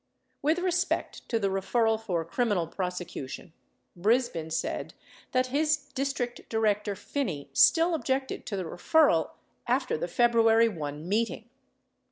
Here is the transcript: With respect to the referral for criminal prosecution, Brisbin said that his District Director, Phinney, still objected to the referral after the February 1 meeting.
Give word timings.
With 0.41 0.57
respect 0.57 1.29
to 1.29 1.37
the 1.37 1.49
referral 1.51 2.01
for 2.01 2.25
criminal 2.25 2.65
prosecution, 2.65 3.53
Brisbin 3.95 4.49
said 4.51 4.95
that 5.31 5.53
his 5.53 5.77
District 5.77 6.49
Director, 6.49 6.95
Phinney, 6.95 7.51
still 7.53 7.93
objected 7.93 8.47
to 8.47 8.57
the 8.57 8.63
referral 8.65 9.29
after 9.67 9.99
the 9.99 10.07
February 10.07 10.67
1 10.69 11.07
meeting. 11.07 11.51